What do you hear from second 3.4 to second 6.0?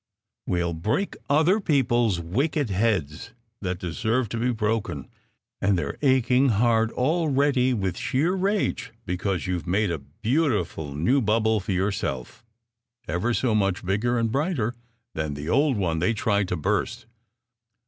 that deserve to be broken; and they re